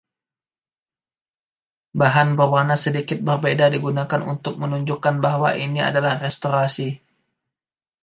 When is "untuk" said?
4.33-4.53